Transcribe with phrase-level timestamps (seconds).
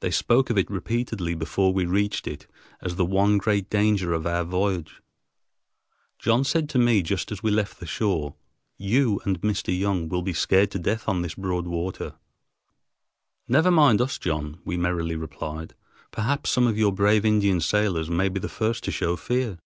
[0.00, 2.48] They spoke of it repeatedly before we reached it
[2.80, 5.00] as the one great danger of our voyage.
[6.18, 8.34] John said to me just as we left the shore,
[8.78, 9.72] "You and Mr.
[9.78, 12.16] Young will be scared to death on this broad water."
[13.46, 15.76] "Never mind us, John," we merrily replied,
[16.10, 19.56] "perhaps some of you brave Indian sailors may be the first to show fear."